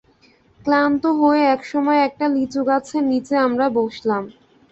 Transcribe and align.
ক্লান্ত 0.59 1.03
হয়ে 1.19 1.43
একসময় 1.47 1.99
একটা 2.07 2.25
লিচুগাছের 2.35 3.03
নিচে 3.11 3.35
আমরা 3.47 3.65
বসলাম। 3.77 4.23